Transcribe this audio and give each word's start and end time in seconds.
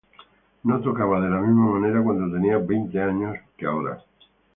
No 0.63 0.79
tocaba 0.81 1.21
de 1.21 1.29
la 1.29 1.39
misma 1.39 1.77
manera 1.79 2.01
cuando 2.03 2.35
tenía 2.35 2.57
veinte 2.57 2.99
años 2.99 3.37
que 3.55 3.67
ahora. 3.67 4.03